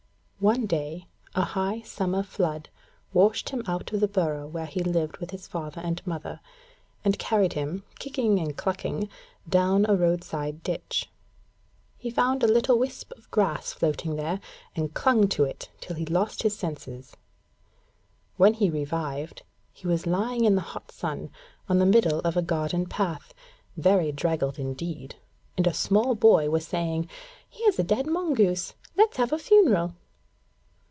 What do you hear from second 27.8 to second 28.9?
dead mongoose.